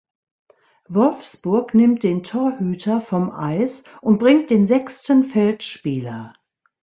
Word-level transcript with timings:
Wolfsburg 0.89 1.75
nimmt 1.75 2.01
den 2.01 2.23
Torhüter 2.23 3.01
vom 3.01 3.29
Eis 3.29 3.83
und 4.01 4.17
bringt 4.17 4.49
den 4.49 4.65
sechsten 4.65 5.23
Feldspieler. 5.23 6.33